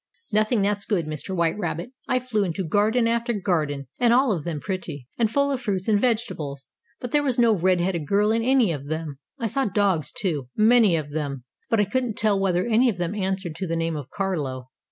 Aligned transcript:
"Nothing 0.31 0.63
that's 0.63 0.83
good, 0.87 1.05
Mr. 1.05 1.35
White 1.35 1.59
Rabbit. 1.59 1.91
I 2.07 2.17
flew 2.17 2.43
into 2.43 2.67
garden 2.67 3.07
after 3.07 3.33
garden 3.33 3.85
and 3.99 4.11
all 4.11 4.31
of 4.31 4.43
them 4.43 4.59
pretty, 4.59 5.07
and 5.19 5.29
full 5.29 5.51
of 5.51 5.61
fruits 5.61 5.87
and 5.87 6.01
vegetables 6.01 6.69
but 6.99 7.11
there 7.11 7.21
was 7.21 7.37
no 7.37 7.55
red 7.55 7.79
headed 7.79 8.07
girl 8.07 8.31
in 8.31 8.41
any 8.41 8.71
of 8.71 8.87
them. 8.87 9.19
I 9.37 9.45
saw 9.45 9.65
dogs, 9.65 10.11
too 10.11 10.49
many 10.55 10.95
of 10.95 11.11
them 11.11 11.43
but 11.69 11.79
I 11.79 11.85
couldn't 11.85 12.17
tell 12.17 12.39
whether 12.39 12.65
any 12.65 12.89
of 12.89 12.97
them 12.97 13.13
answered 13.13 13.53
to 13.57 13.67
the 13.67 13.75
name 13.77 13.95
of 13.95 14.09
Carlo." 14.09 14.69